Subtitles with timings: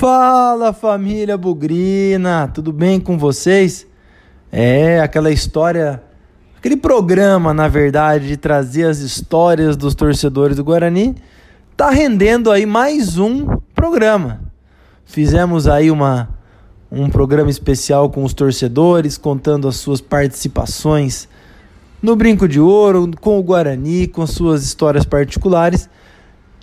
[0.00, 3.86] Fala família Bugrina, tudo bem com vocês?
[4.50, 6.02] É aquela história,
[6.56, 11.16] aquele programa, na verdade, de trazer as histórias dos torcedores do Guarani,
[11.76, 14.40] tá rendendo aí mais um programa.
[15.04, 16.30] Fizemos aí uma
[16.90, 21.28] um programa especial com os torcedores, contando as suas participações
[22.00, 25.90] no Brinco de Ouro, com o Guarani, com suas histórias particulares.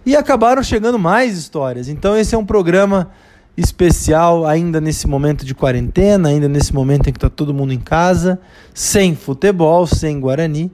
[0.03, 1.87] E acabaram chegando mais histórias.
[1.87, 3.11] Então esse é um programa
[3.57, 7.79] especial ainda nesse momento de quarentena, ainda nesse momento em que está todo mundo em
[7.79, 8.39] casa,
[8.71, 10.71] sem futebol, sem Guarani.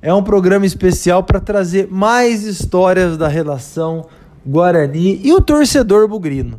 [0.00, 4.06] É um programa especial para trazer mais histórias da relação
[4.46, 6.58] Guarani e o torcedor bugrino.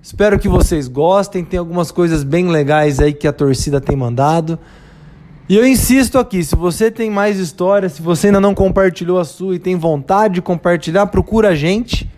[0.00, 4.58] Espero que vocês gostem, tem algumas coisas bem legais aí que a torcida tem mandado.
[5.46, 9.24] E eu insisto aqui, se você tem mais histórias, se você ainda não compartilhou a
[9.24, 12.08] sua e tem vontade de compartilhar, procura a gente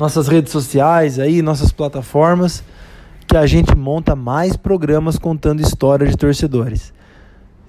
[0.00, 2.64] nossas redes sociais aí, nossas plataformas,
[3.26, 6.92] que a gente monta mais programas contando histórias de torcedores.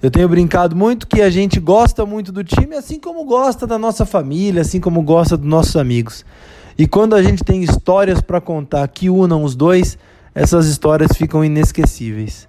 [0.02, 3.78] Eu tenho brincado muito que a gente gosta muito do time, assim como gosta da
[3.78, 6.24] nossa família, assim como gosta dos nossos amigos.
[6.76, 9.96] E quando a gente tem histórias para contar que unam os dois,
[10.34, 12.48] essas histórias ficam inesquecíveis.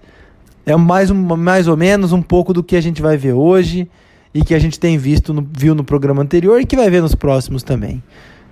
[0.66, 3.88] É mais, um, mais ou menos um pouco do que a gente vai ver hoje
[4.32, 7.02] e que a gente tem visto no, viu no programa anterior e que vai ver
[7.02, 8.02] nos próximos também.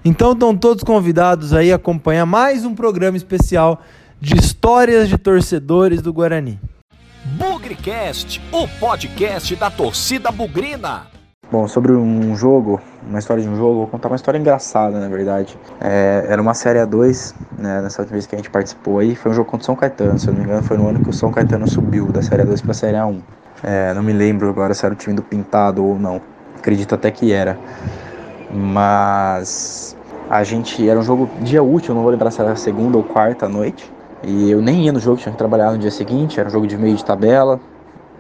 [0.04, 3.80] Então estão todos convidados aí a acompanhar mais um programa especial
[4.20, 6.58] de histórias de torcedores do Guarani.
[7.38, 11.06] Bugrecast, o podcast da torcida bugrina.
[11.52, 15.08] Bom, sobre um jogo, uma história de um jogo, vou contar uma história engraçada, na
[15.08, 15.56] verdade.
[15.80, 19.30] É, era uma Série A2, né, nessa última vez que a gente participou aí, foi
[19.30, 21.10] um jogo contra o São Caetano, se eu não me engano, foi no ano que
[21.10, 23.20] o São Caetano subiu da Série A2 para a Série A1.
[23.62, 26.20] É, não me lembro agora se era o time do Pintado ou não,
[26.58, 27.56] acredito até que era.
[28.52, 29.96] Mas
[30.28, 33.48] a gente era um jogo dia útil, não vou lembrar se era segunda ou quarta
[33.48, 33.90] noite.
[34.22, 36.66] E eu nem ia no jogo, tinha que trabalhar no dia seguinte, era um jogo
[36.66, 37.58] de meio de tabela,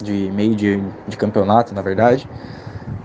[0.02, 2.28] de meio de, de campeonato, na verdade.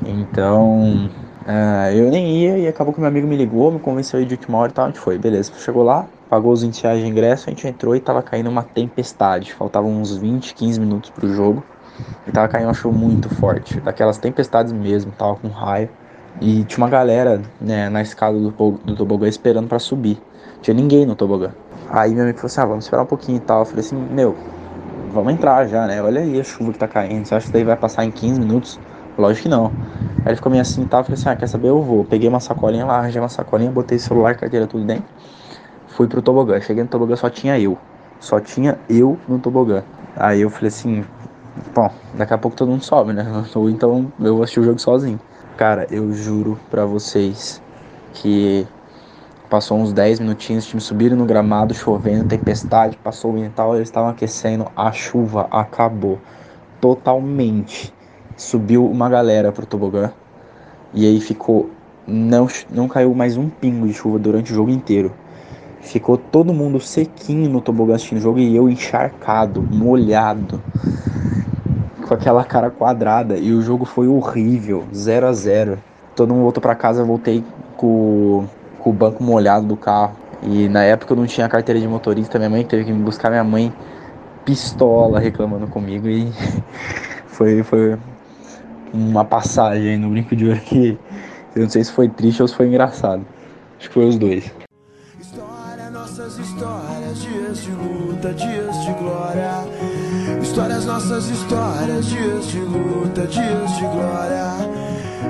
[0.06, 1.10] Então,
[1.46, 4.58] uh, eu nem ia e acabou que meu amigo me ligou, me convenceu de última
[4.58, 5.52] hora e tal, a gente foi, beleza.
[5.58, 8.64] Chegou lá, pagou os 20 reais de ingresso, a gente entrou e tava caindo uma
[8.64, 9.54] tempestade.
[9.54, 11.64] Faltavam uns 20, 15 minutos pro jogo.
[12.26, 15.90] E tava caindo uma chuva muito forte, daquelas tempestades mesmo, tava com raio.
[16.40, 20.22] E tinha uma galera né, na escada do, do tobogã esperando para subir.
[20.62, 21.52] Tinha ninguém no tobogã.
[21.90, 23.60] Aí meu amigo falou assim: ah, vamos esperar um pouquinho e tal.
[23.60, 24.36] Eu falei assim: meu,
[25.12, 26.02] vamos entrar já, né?
[26.02, 27.26] Olha aí a chuva que tá caindo.
[27.26, 28.80] Você acha que daí vai passar em 15 minutos?
[29.18, 29.68] Lógico que não.
[30.26, 31.00] Aí ele ficou meio assim e tal.
[31.00, 31.70] Eu falei assim: ah, quer saber?
[31.70, 32.04] Eu vou.
[32.06, 35.06] Peguei uma sacolinha lá, arranjei uma sacolinha, botei celular, carteira, tudo dentro.
[35.88, 36.60] Fui pro tobogã.
[36.62, 37.78] Cheguei no tobogã, só tinha eu.
[38.20, 39.84] Só tinha eu no tobogã.
[40.16, 41.04] Aí eu falei assim:
[41.74, 43.26] bom, daqui a pouco todo mundo sobe, né?
[43.56, 45.20] Ou então eu vou assistir o jogo sozinho.
[45.58, 47.60] Cara, eu juro pra vocês
[48.14, 48.68] que
[49.50, 53.88] passou uns 10 minutinhos, os times subiram no gramado, chovendo, tempestade, passou o tal, eles
[53.88, 56.20] estavam aquecendo, a chuva acabou
[56.80, 57.92] totalmente.
[58.38, 60.12] Subiu uma galera pro tobogã
[60.94, 61.68] e aí ficou
[62.06, 65.12] não não caiu mais um pingo de chuva durante o jogo inteiro.
[65.82, 70.64] Ficou todo mundo sequinho no tobogã assistindo o jogo e eu encharcado, molhado
[72.08, 75.78] com aquela cara quadrada e o jogo foi horrível, 0 a 0
[76.16, 77.44] Todo mundo voltou para casa, eu voltei
[77.76, 78.46] com,
[78.80, 80.16] com o banco molhado do carro.
[80.42, 83.30] E na época eu não tinha carteira de motorista, minha mãe teve que me buscar,
[83.30, 83.72] minha mãe
[84.44, 86.32] pistola reclamando comigo e
[87.28, 87.98] foi, foi
[88.94, 90.98] uma passagem no brinco de ouro que
[91.56, 93.26] eu não sei se foi triste ou se foi engraçado.
[93.78, 94.67] Acho que foi os dois.
[100.88, 104.54] Nossas histórias, dias de luta, dias de glória.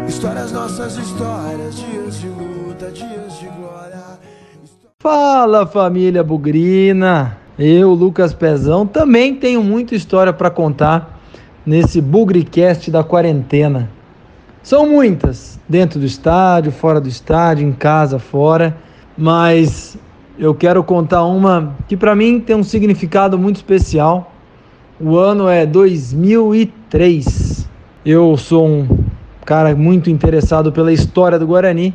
[0.07, 4.03] Histórias, nossas histórias, dias de luta, dias de glória.
[4.99, 7.39] Fala família Bugrina!
[7.57, 11.19] Eu, Lucas Pezão, também tenho muita história para contar
[11.65, 13.89] nesse Bugricast da quarentena.
[14.61, 18.77] São muitas, dentro do estádio, fora do estádio, em casa, fora,
[19.17, 19.97] mas
[20.37, 24.36] eu quero contar uma que para mim tem um significado muito especial
[24.99, 27.69] o ano é 2003.
[28.05, 28.87] Eu sou um
[29.45, 31.93] cara muito interessado pela história do Guarani.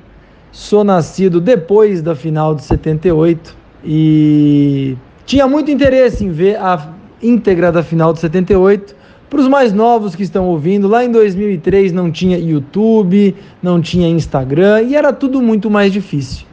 [0.53, 4.97] Sou nascido depois da final de 78 e
[5.27, 6.91] tinha muito interesse em ver a
[7.23, 8.95] íntegra da final de 78.
[9.29, 14.09] Para os mais novos que estão ouvindo, lá em 2003 não tinha YouTube, não tinha
[14.09, 16.47] Instagram e era tudo muito mais difícil.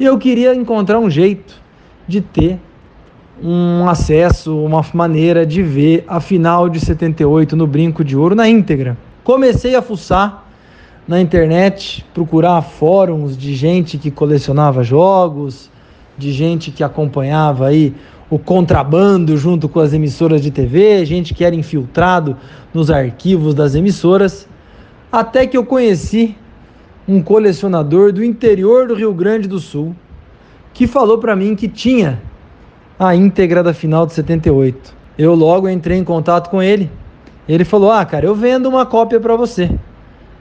[0.00, 1.60] E eu queria encontrar um jeito
[2.08, 2.58] de ter
[3.42, 8.48] um acesso, uma maneira de ver a final de 78 no Brinco de Ouro na
[8.48, 8.96] íntegra.
[9.24, 10.46] Comecei a fuçar
[11.08, 15.68] na internet, procurar fóruns de gente que colecionava jogos,
[16.16, 17.94] de gente que acompanhava aí
[18.30, 22.36] o contrabando junto com as emissoras de TV, gente que era infiltrado
[22.72, 24.48] nos arquivos das emissoras,
[25.10, 26.36] até que eu conheci
[27.06, 29.94] um colecionador do interior do Rio Grande do Sul
[30.72, 32.20] que falou para mim que tinha
[33.02, 34.94] a íntegra da final de 78.
[35.18, 36.88] Eu logo entrei em contato com ele.
[37.48, 39.70] Ele falou: "Ah, cara, eu vendo uma cópia para você".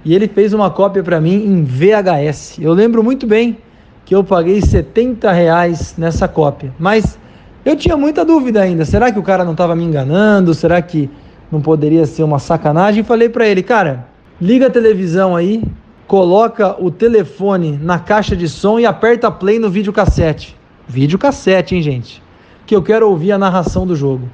[0.05, 2.59] E ele fez uma cópia para mim em VHS.
[2.59, 3.57] Eu lembro muito bem
[4.05, 6.71] que eu paguei 70 reais nessa cópia.
[6.77, 7.17] Mas
[7.65, 8.85] eu tinha muita dúvida ainda.
[8.85, 10.53] Será que o cara não estava me enganando?
[10.53, 11.09] Será que
[11.51, 13.03] não poderia ser uma sacanagem?
[13.03, 14.07] Falei para ele, cara,
[14.39, 15.63] liga a televisão aí,
[16.07, 20.55] coloca o telefone na caixa de som e aperta play no videocassete.
[20.87, 22.31] Videocassete, hein, gente?
[22.71, 24.29] Que eu quero ouvir a narração do jogo.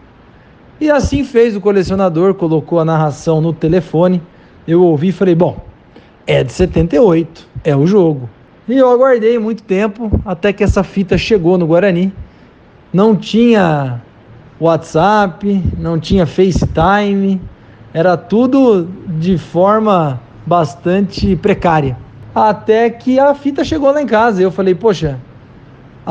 [0.80, 4.22] E assim fez o colecionador, colocou a narração no telefone.
[4.68, 5.58] Eu ouvi e falei, bom,
[6.28, 8.30] é de 78, é o jogo.
[8.70, 12.14] E eu aguardei muito tempo até que essa fita chegou no Guarani.
[12.94, 14.04] Não tinha
[14.60, 17.42] WhatsApp, não tinha FaceTime,
[17.92, 18.88] era tudo
[19.18, 21.98] de forma bastante precária.
[22.36, 24.44] Até que a fita chegou lá em casa.
[24.44, 25.18] Eu falei, poxa,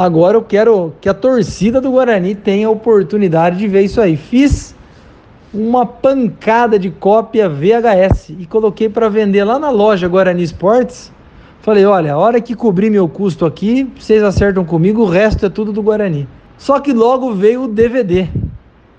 [0.05, 4.17] agora eu quero que a torcida do Guarani tenha a oportunidade de ver isso aí.
[4.17, 4.75] Fiz
[5.53, 11.11] uma pancada de cópia VHS e coloquei para vender lá na loja Guarani Esportes
[11.67, 15.49] Falei, olha, a hora que cobrir meu custo aqui, vocês acertam comigo, o resto é
[15.49, 16.29] tudo do Guarani.
[16.57, 18.29] Só que logo veio o DVD.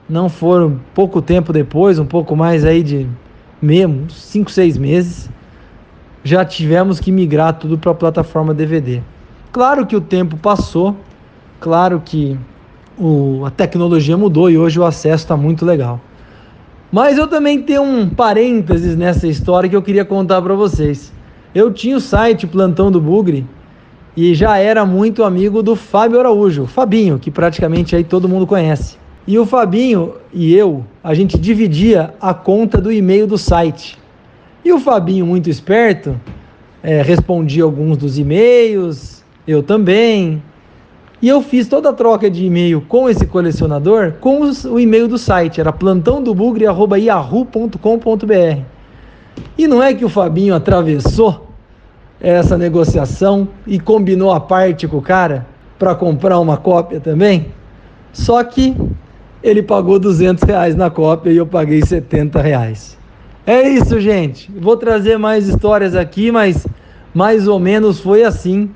[0.09, 3.07] Não foram pouco tempo depois, um pouco mais aí de
[3.61, 5.29] mesmo, 5, 6 meses,
[6.25, 9.01] já tivemos que migrar tudo para a plataforma DVD.
[9.57, 10.95] Claro que o tempo passou,
[11.59, 12.37] claro que
[12.95, 15.99] o, a tecnologia mudou e hoje o acesso está muito legal.
[16.91, 21.11] Mas eu também tenho um parênteses nessa história que eu queria contar para vocês.
[21.55, 23.47] Eu tinha o site Plantão do Bugre
[24.15, 28.95] e já era muito amigo do Fábio Araújo, Fabinho, que praticamente aí todo mundo conhece.
[29.25, 33.97] E o Fabinho e eu, a gente dividia a conta do e-mail do site.
[34.63, 36.15] E o Fabinho, muito esperto,
[36.83, 39.16] é, respondia alguns dos e-mails,
[39.47, 40.43] eu também.
[41.21, 45.07] E eu fiz toda a troca de e-mail com esse colecionador com os, o e-mail
[45.07, 48.61] do site, era plantãodobugre.yahoo.com.br.
[49.57, 51.47] E não é que o Fabinho atravessou
[52.19, 55.47] essa negociação e combinou a parte com o cara
[55.79, 57.47] para comprar uma cópia também.
[58.11, 58.75] Só que
[59.43, 62.97] ele pagou 200 reais na cópia e eu paguei 70 reais.
[63.45, 64.51] É isso, gente.
[64.59, 66.65] Vou trazer mais histórias aqui, mas
[67.13, 68.71] mais ou menos foi assim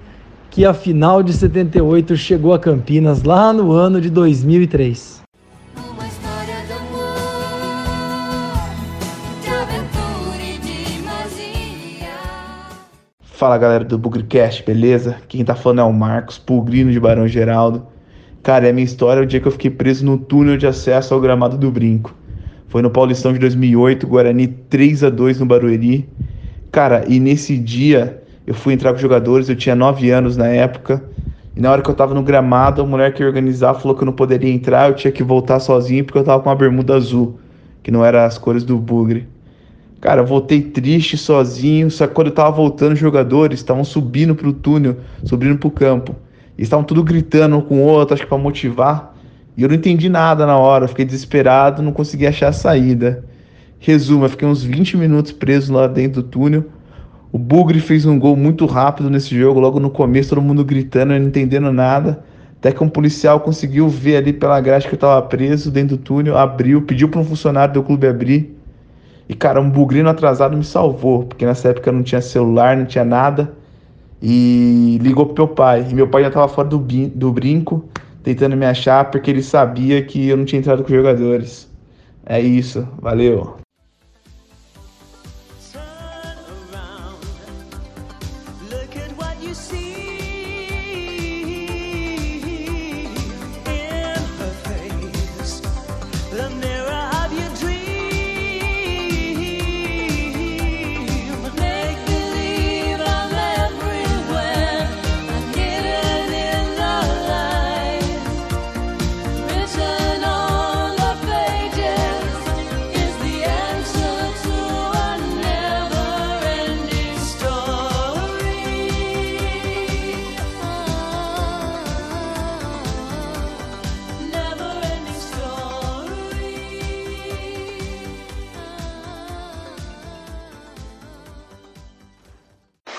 [0.52, 5.22] que a final de 78 chegou a Campinas lá no ano de 2003.
[13.22, 15.16] Fala galera do Bugrecast, beleza?
[15.30, 17.88] Quem tá falando é o Marcos, Pugrino de Barão Geraldo.
[18.44, 21.14] Cara, é a minha história o dia que eu fiquei preso no túnel de acesso
[21.14, 22.14] ao gramado do Brinco.
[22.68, 26.10] Foi no Paulistão de 2008, Guarani 3 a 2 no Barueri.
[26.72, 30.48] Cara, e nesse dia eu fui entrar com os jogadores, eu tinha 9 anos na
[30.48, 31.04] época.
[31.56, 34.04] E na hora que eu tava no gramado, a mulher que ia organizar falou que
[34.04, 36.96] eu não poderia entrar, eu tinha que voltar sozinho porque eu tava com uma bermuda
[36.96, 37.40] azul,
[37.84, 39.28] que não era as cores do Bugre.
[40.00, 44.52] Cara, voltei triste, sozinho, só que quando eu tava voltando, os jogadores estavam subindo pro
[44.52, 46.16] túnel, subindo pro campo.
[46.58, 49.16] E estavam tudo gritando um com o outro, acho que pra motivar.
[49.56, 53.24] E eu não entendi nada na hora, fiquei desesperado, não consegui achar a saída.
[53.78, 56.66] Resumo, eu fiquei uns 20 minutos preso lá dentro do túnel.
[57.32, 61.18] O Bugre fez um gol muito rápido nesse jogo, logo no começo, todo mundo gritando,
[61.18, 62.24] não entendendo nada.
[62.58, 66.04] Até que um policial conseguiu ver ali pela grade que eu tava preso dentro do
[66.04, 68.56] túnel, abriu, pediu para um funcionário do clube abrir.
[69.30, 73.06] E, cara, um bugrino atrasado me salvou, porque nessa época não tinha celular, não tinha
[73.06, 73.54] nada.
[74.22, 75.88] E ligou pro meu pai.
[75.90, 77.86] E meu pai já tava fora do, do brinco,
[78.24, 81.70] tentando me achar, porque ele sabia que eu não tinha entrado com os jogadores.
[82.26, 83.61] É isso, valeu.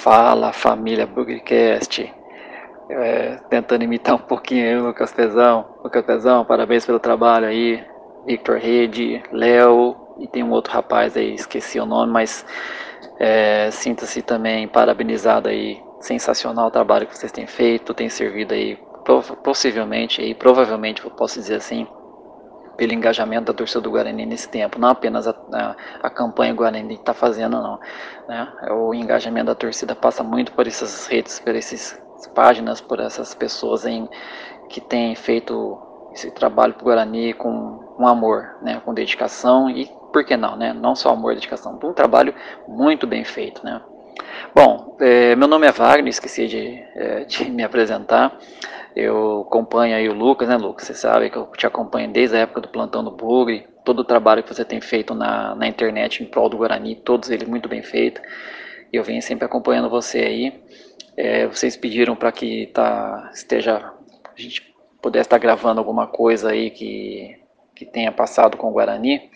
[0.02, 2.12] Fala família Bugrecast.
[2.90, 5.76] é, tentando imitar um pouquinho aí o Lucas Pezão.
[5.84, 7.84] Lucas Pezão, parabéns pelo trabalho aí.
[8.26, 12.44] Victor Rede, Léo e tem um outro rapaz aí, esqueci o nome, mas
[13.20, 15.80] é, sinta-se também parabenizado aí.
[16.00, 18.76] Sensacional o trabalho que vocês têm feito, tem servido aí,
[19.44, 21.86] possivelmente aí, provavelmente, eu posso dizer assim,
[22.76, 26.94] pelo engajamento da torcida do Guarani nesse tempo, não apenas a, a, a campanha Guarani
[26.94, 27.78] está fazendo, não.
[28.28, 28.52] Né?
[28.70, 32.00] O engajamento da torcida passa muito por essas redes, por essas
[32.34, 34.08] páginas, por essas pessoas em,
[34.68, 35.78] que têm feito
[36.12, 38.80] esse trabalho para o Guarani com, com amor, né?
[38.84, 40.72] com dedicação e, por que não, né?
[40.72, 42.34] não só amor e dedicação, um trabalho
[42.68, 43.64] muito bem feito.
[43.64, 43.80] Né?
[44.54, 48.38] Bom, é, meu nome é Wagner, esqueci de, é, de me apresentar.
[48.94, 50.86] Eu acompanho aí o Lucas, né, Lucas?
[50.86, 54.04] Você sabe que eu te acompanho desde a época do plantão do Bugre, todo o
[54.04, 57.68] trabalho que você tem feito na, na internet em prol do Guarani, todos eles muito
[57.68, 58.20] bem feito.
[58.92, 60.62] Eu venho sempre acompanhando você aí.
[61.16, 66.50] É, vocês pediram para que tá, esteja, a gente pudesse estar tá gravando alguma coisa
[66.50, 67.38] aí que,
[67.74, 69.30] que tenha passado com o Guarani.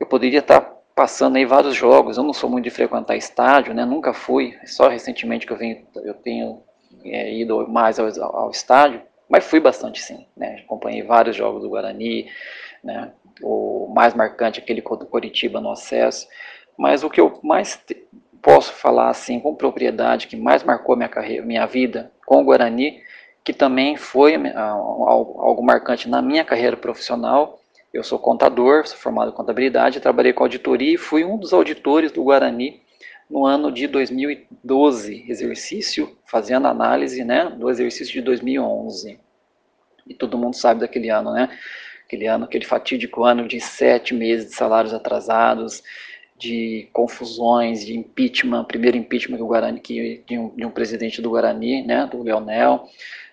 [0.00, 2.16] Eu poderia estar tá passando aí vários jogos.
[2.16, 3.84] Eu não sou muito de frequentar estádio, né?
[3.84, 4.58] Nunca fui.
[4.66, 6.62] Só recentemente que eu venho, eu tenho
[7.04, 10.62] é, ido mais ao, ao, estádio, mas fui bastante sim, né?
[10.64, 12.28] Acompanhei vários jogos do Guarani,
[12.82, 13.12] né?
[13.42, 16.28] O mais marcante aquele do Coritiba no acesso,
[16.76, 18.06] mas o que eu mais te,
[18.42, 23.00] posso falar assim com propriedade, que mais marcou minha carreira, minha vida com o Guarani,
[23.44, 27.58] que também foi algo marcante na minha carreira profissional.
[27.92, 32.10] Eu sou contador, sou formado em contabilidade, trabalhei com auditoria e fui um dos auditores
[32.10, 32.80] do Guarani
[33.32, 39.18] no ano de 2012, exercício, fazendo análise né, do exercício de 2011.
[40.06, 41.48] E todo mundo sabe daquele ano, né?
[42.04, 45.82] Aquele ano, aquele fatídico ano de sete meses de salários atrasados,
[46.36, 51.22] de confusões, de impeachment, primeiro impeachment que o Guarani, que, de, um, de um presidente
[51.22, 52.86] do Guarani, né, do Leonel,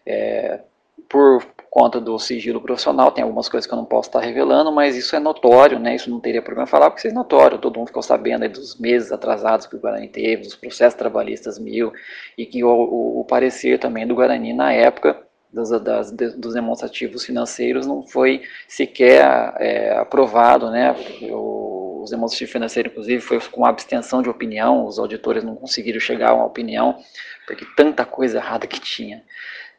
[0.05, 0.61] é,
[1.09, 4.97] por conta do sigilo profissional, tem algumas coisas que eu não posso estar revelando, mas
[4.97, 5.95] isso é notório, né?
[5.95, 9.11] Isso não teria problema falar, porque isso é notório, todo mundo ficou sabendo dos meses
[9.11, 11.93] atrasados que o Guarani teve, dos processos trabalhistas mil,
[12.37, 15.21] e que o, o, o parecer também do Guarani na época
[15.51, 20.95] das, das, dos demonstrativos financeiros não foi sequer é, aprovado, né?
[21.31, 26.31] O, os demonstrativos financeiros, inclusive, foi com abstenção de opinião, os auditores não conseguiram chegar
[26.31, 26.97] a uma opinião,
[27.45, 29.23] porque tanta coisa errada que tinha.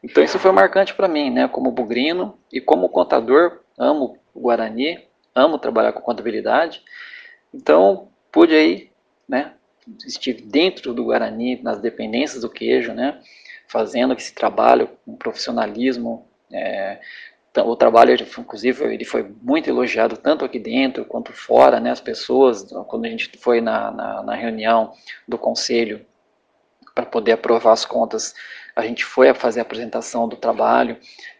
[0.03, 1.47] Então isso foi marcante para mim, né?
[1.47, 4.99] Como bugrino e como contador, amo o Guarani,
[5.35, 6.81] amo trabalhar com contabilidade.
[7.53, 8.89] Então pude aí,
[9.27, 9.53] né?
[10.05, 13.19] Estive dentro do Guarani, nas dependências do queijo, né?
[13.67, 16.27] Fazendo esse trabalho com profissionalismo.
[16.51, 16.99] É,
[17.57, 21.91] o trabalho, inclusive, ele foi muito elogiado tanto aqui dentro quanto fora, né?
[21.91, 24.93] As pessoas, quando a gente foi na, na, na reunião
[25.27, 26.05] do conselho
[26.95, 28.33] para poder aprovar as contas
[28.75, 30.97] a gente foi a fazer a apresentação do trabalho,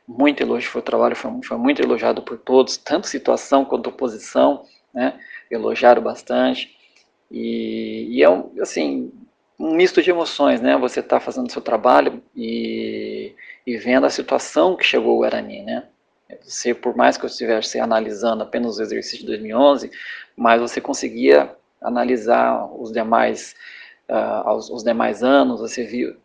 [0.07, 4.65] muito elogio, foi, o trabalho foi, foi muito elogiado por todos, tanto situação quanto oposição,
[4.93, 5.19] né,
[5.49, 6.75] elogiaram bastante,
[7.29, 9.11] e, e é um, assim,
[9.57, 13.33] um misto de emoções, né, você está fazendo seu trabalho e,
[13.65, 15.87] e vendo a situação que chegou o Guarani, né,
[16.43, 19.91] você, por mais que eu estivesse analisando apenas os exercícios de 2011,
[20.35, 23.55] mas você conseguia analisar os demais
[24.09, 26.15] uh, aos, os demais anos, você viu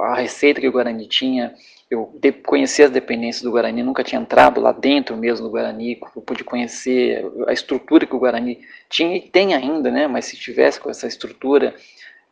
[0.00, 1.54] a receita que o Guarani tinha,
[1.90, 5.98] eu de, conheci as dependências do Guarani, nunca tinha entrado lá dentro mesmo do Guarani,
[6.14, 10.36] eu pude conhecer a estrutura que o Guarani tinha e tem ainda, né, mas se
[10.36, 11.74] tivesse com essa estrutura,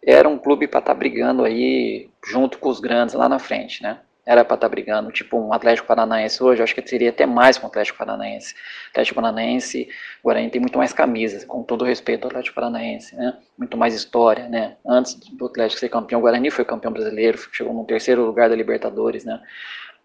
[0.02, 3.82] era um clube para estar tá brigando aí junto com os grandes lá na frente,
[3.82, 7.10] né era para estar tá brigando, tipo um Atlético Paranaense hoje, eu acho que seria
[7.10, 8.54] até mais com o Atlético Paranaense.
[8.90, 9.88] Atlético Paranaense,
[10.22, 13.36] o Guarani tem muito mais camisas, com todo respeito ao Atlético Paranaense, né?
[13.58, 14.76] Muito mais história, né?
[14.86, 18.56] Antes do Atlético ser campeão, o Guarani foi campeão brasileiro, chegou no terceiro lugar da
[18.56, 19.40] Libertadores, né?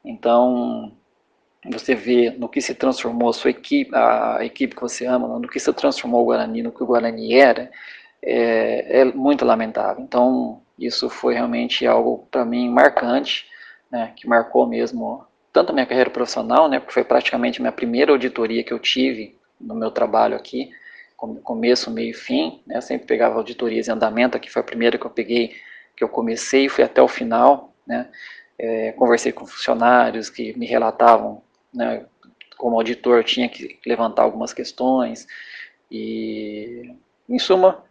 [0.04, 0.92] Então,
[1.72, 5.48] você vê no que se transformou a sua equipe, a equipe que você ama, no
[5.48, 7.72] que se transformou o Guarani, no que o Guarani era,
[8.22, 10.04] é, é muito lamentável.
[10.04, 13.46] Então, isso foi realmente algo para mim marcante
[13.92, 17.72] né, que marcou mesmo tanto a minha carreira profissional, né, porque foi praticamente a minha
[17.72, 20.72] primeira auditoria que eu tive no meu trabalho aqui,
[21.44, 25.06] começo, meio e fim, né, sempre pegava auditorias em andamento, aqui foi a primeira que
[25.06, 25.56] eu peguei,
[25.96, 28.08] que eu comecei e fui até o final, né,
[28.58, 31.42] é, conversei com funcionários que me relatavam,
[31.74, 32.06] né,
[32.58, 35.28] como auditor tinha que levantar algumas questões,
[35.92, 36.94] e
[37.28, 37.84] em suma,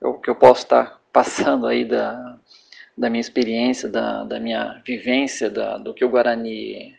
[0.00, 2.38] o que eu posso estar passando aí da,
[2.96, 6.96] da minha experiência, da, da minha vivência, da, do que o Guarani,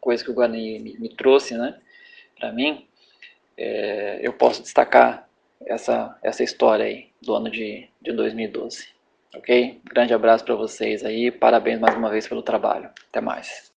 [0.00, 1.74] coisa que o Guarani me, me trouxe, né,
[2.38, 2.86] para mim,
[3.56, 5.28] é, eu posso destacar
[5.66, 8.88] essa, essa história aí do ano de, de 2012.
[9.34, 9.80] Ok?
[9.84, 12.90] Grande abraço para vocês aí, parabéns mais uma vez pelo trabalho.
[13.08, 13.70] Até mais.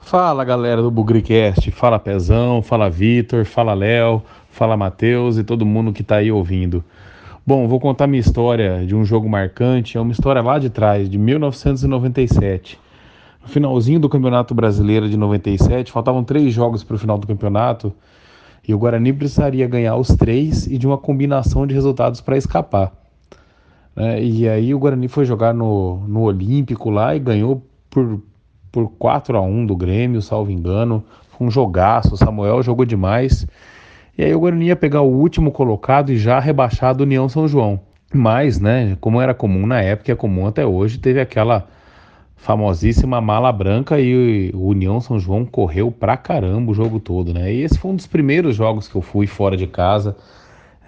[0.00, 4.22] Fala galera do Bugricast, fala Pezão, fala Vitor, fala Léo,
[4.54, 6.84] fala Matheus e todo mundo que está aí ouvindo.
[7.46, 11.08] Bom, vou contar minha história de um jogo marcante, é uma história lá de trás,
[11.08, 12.80] de 1997.
[13.42, 17.92] No finalzinho do Campeonato Brasileiro de 97, faltavam três jogos para o final do campeonato
[18.66, 22.92] e o Guarani precisaria ganhar os três e de uma combinação de resultados para escapar.
[23.94, 24.22] Né?
[24.22, 28.22] E aí o Guarani foi jogar no, no Olímpico lá e ganhou por
[28.74, 31.04] por 4 a 1 do Grêmio, salvo engano.
[31.30, 33.46] Foi um jogaço, o Samuel jogou demais.
[34.16, 37.80] E aí o Guarani ia pegar o último colocado e já rebaixado União São João.
[38.12, 41.66] Mas, né, como era comum na época, é comum até hoje, teve aquela
[42.36, 47.52] famosíssima mala branca e o União São João correu pra caramba o jogo todo, né?
[47.52, 50.16] E esse foi um dos primeiros jogos que eu fui fora de casa.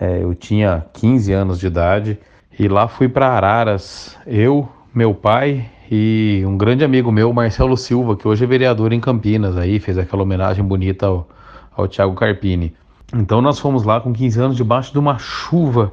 [0.00, 2.18] É, eu tinha 15 anos de idade
[2.59, 4.16] e lá fui para Araras.
[4.26, 9.00] Eu, meu pai e um grande amigo meu, Marcelo Silva, que hoje é vereador em
[9.00, 11.28] Campinas, aí fez aquela homenagem bonita ao,
[11.75, 12.75] ao Thiago Carpini.
[13.14, 15.92] Então nós fomos lá com 15 anos debaixo de uma chuva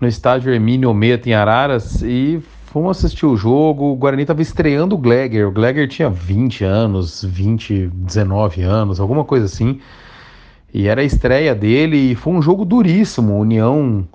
[0.00, 3.92] no estádio Hermínio Ometa em Araras e fomos assistir o jogo.
[3.92, 5.48] O Guarani estava estreando o Glegger.
[5.48, 9.80] O Glegger tinha 20 anos, 20, 19 anos, alguma coisa assim.
[10.74, 13.38] E era a estreia dele e foi um jogo duríssimo.
[13.38, 14.06] União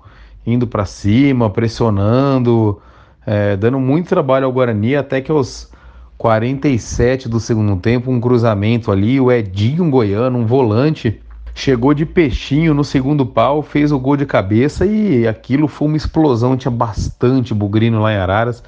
[0.45, 2.81] indo para cima, pressionando
[3.27, 5.69] é, dando muito trabalho ao Guarani, até que aos
[6.17, 11.19] 47 do segundo tempo, um cruzamento ali, o Edinho Goiano, um volante,
[11.57, 15.97] chegou de peixinho no segundo pau, fez o gol de cabeça e aquilo foi uma
[15.97, 18.63] explosão, tinha bastante bugrino lá em Araras.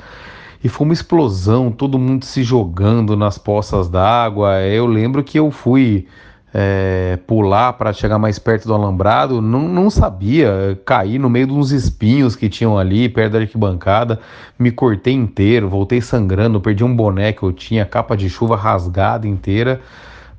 [0.63, 4.61] E foi uma explosão, todo mundo se jogando nas poças d'água.
[4.61, 6.07] Eu lembro que eu fui
[6.51, 11.53] é, pular para chegar mais perto do alambrado, não, não sabia, caí no meio de
[11.53, 14.19] uns espinhos que tinham ali perto da arquibancada,
[14.57, 19.27] me cortei inteiro, voltei sangrando, perdi um boné que eu tinha, capa de chuva rasgada
[19.27, 19.79] inteira,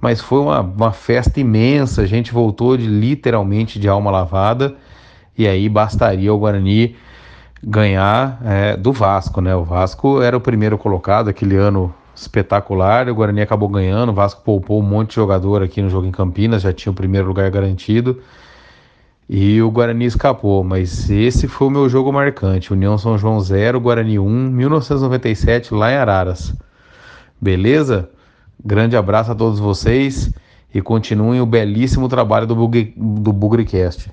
[0.00, 4.74] mas foi uma, uma festa imensa, a gente voltou de, literalmente de alma lavada,
[5.36, 6.96] e aí bastaria o Guarani
[7.62, 9.54] ganhar é, do Vasco, né?
[9.54, 13.08] O Vasco era o primeiro colocado, aquele ano espetacular.
[13.08, 14.10] O Guarani acabou ganhando.
[14.10, 16.94] O Vasco poupou um monte de jogador aqui no jogo em Campinas, já tinha o
[16.94, 18.20] primeiro lugar garantido.
[19.28, 22.72] E o Guarani escapou, mas esse foi o meu jogo marcante.
[22.72, 26.52] União São João 0, Guarani 1, 1997, lá em Araras.
[27.40, 28.10] Beleza?
[28.64, 30.31] Grande abraço a todos vocês
[30.75, 34.11] e continuem o belíssimo trabalho do, Bug, do Bugricast.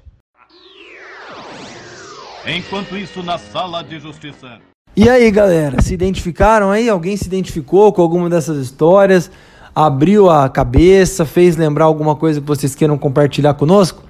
[2.46, 4.60] Enquanto isso, na sala de justiça.
[4.96, 6.90] E aí, galera, se identificaram aí?
[6.90, 9.30] Alguém se identificou com alguma dessas histórias?
[9.76, 14.02] Abriu a cabeça, fez lembrar alguma coisa que vocês queiram compartilhar conosco?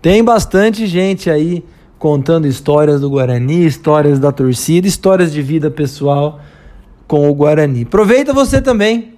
[0.00, 1.64] Tem bastante gente aí
[1.98, 6.40] contando histórias do Guarani, histórias da torcida, histórias de vida pessoal
[7.06, 7.82] com o Guarani.
[7.82, 9.11] Aproveita você também.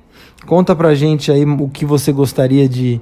[0.46, 3.00] Conta pra gente aí o que você gostaria de,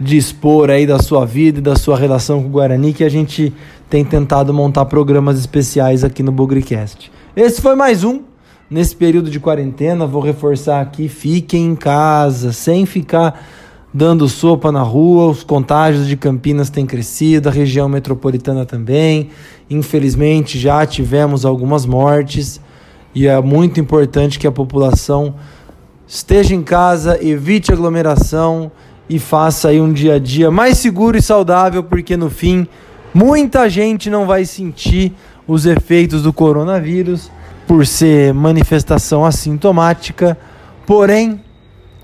[0.00, 3.08] de expor aí da sua vida e da sua relação com o Guarani, que a
[3.08, 3.52] gente
[3.88, 7.10] tem tentado montar programas especiais aqui no Bugrecast.
[7.36, 8.22] Esse foi mais um.
[8.68, 13.46] Nesse período de quarentena, vou reforçar aqui: fiquem em casa, sem ficar
[13.94, 15.30] dando sopa na rua.
[15.30, 19.30] Os contágios de Campinas têm crescido, a região metropolitana também.
[19.70, 22.60] Infelizmente, já tivemos algumas mortes
[23.14, 25.36] e é muito importante que a população
[26.06, 28.70] esteja em casa, evite aglomeração
[29.08, 32.66] e faça aí um dia a dia mais seguro e saudável, porque no fim
[33.12, 35.12] muita gente não vai sentir
[35.46, 37.30] os efeitos do coronavírus
[37.66, 40.38] por ser manifestação assintomática,
[40.86, 41.40] porém,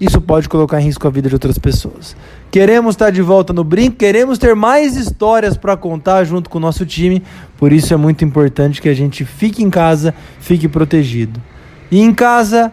[0.01, 2.17] isso pode colocar em risco a vida de outras pessoas.
[2.51, 6.61] Queremos estar de volta no brinco, queremos ter mais histórias para contar junto com o
[6.61, 7.23] nosso time,
[7.57, 11.41] por isso é muito importante que a gente fique em casa, fique protegido.
[11.91, 12.73] E em casa,